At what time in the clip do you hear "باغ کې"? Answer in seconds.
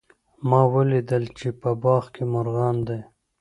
1.83-2.23